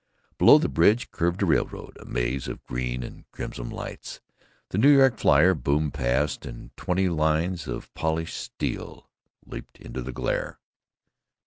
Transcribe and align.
Below 0.39 0.57
the 0.57 0.67
bridge 0.67 1.11
curved 1.11 1.43
a 1.43 1.45
railroad, 1.45 1.95
a 1.99 2.05
maze 2.05 2.47
of 2.47 2.63
green 2.65 3.03
and 3.03 3.29
crimson 3.31 3.69
lights. 3.69 4.19
The 4.69 4.79
New 4.79 4.89
York 4.89 5.19
Flyer 5.19 5.53
boomed 5.53 5.93
past, 5.93 6.43
and 6.43 6.75
twenty 6.75 7.07
lines 7.07 7.67
of 7.67 7.93
polished 7.93 8.35
steel 8.37 9.11
leaped 9.45 9.77
into 9.79 10.01
the 10.01 10.11
glare. 10.11 10.57